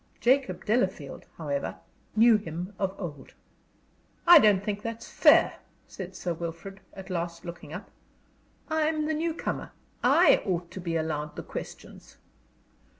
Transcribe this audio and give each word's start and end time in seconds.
Jacob 0.19 0.65
Delafield, 0.65 1.25
however, 1.37 1.75
knew 2.15 2.35
him 2.37 2.73
of 2.79 2.95
old. 2.99 3.35
"I 4.25 4.39
don't 4.39 4.63
think 4.63 4.81
that's 4.81 5.07
fair," 5.07 5.59
said 5.87 6.15
Sir 6.15 6.33
Wilfrid, 6.33 6.79
at 6.95 7.11
last, 7.11 7.45
looking 7.45 7.71
up. 7.71 7.91
"I'm 8.67 9.05
the 9.05 9.13
new 9.13 9.35
comer; 9.35 9.73
I 10.03 10.41
ought 10.43 10.71
to 10.71 10.79
be 10.81 10.95
allowed 10.95 11.35
the 11.35 11.43
questions." 11.43 12.17